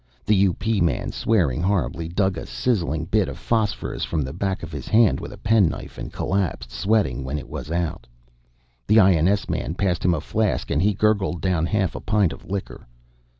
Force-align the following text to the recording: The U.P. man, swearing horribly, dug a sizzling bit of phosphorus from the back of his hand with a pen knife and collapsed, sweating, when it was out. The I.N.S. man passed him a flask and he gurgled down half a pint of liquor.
The 0.25 0.35
U.P. 0.35 0.81
man, 0.81 1.11
swearing 1.11 1.61
horribly, 1.61 2.07
dug 2.07 2.35
a 2.35 2.47
sizzling 2.47 3.05
bit 3.05 3.27
of 3.29 3.37
phosphorus 3.37 4.03
from 4.03 4.23
the 4.23 4.33
back 4.33 4.63
of 4.63 4.71
his 4.71 4.87
hand 4.87 5.19
with 5.19 5.31
a 5.31 5.37
pen 5.37 5.67
knife 5.69 5.99
and 5.99 6.11
collapsed, 6.11 6.71
sweating, 6.71 7.23
when 7.23 7.37
it 7.37 7.47
was 7.47 7.69
out. 7.69 8.07
The 8.87 8.99
I.N.S. 8.99 9.47
man 9.47 9.75
passed 9.75 10.03
him 10.03 10.15
a 10.15 10.19
flask 10.19 10.71
and 10.71 10.81
he 10.81 10.95
gurgled 10.95 11.39
down 11.39 11.67
half 11.67 11.93
a 11.93 12.01
pint 12.01 12.33
of 12.33 12.45
liquor. 12.49 12.87